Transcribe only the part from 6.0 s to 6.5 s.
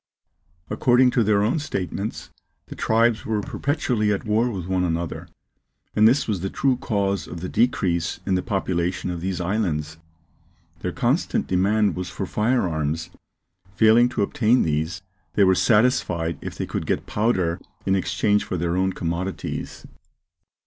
this was the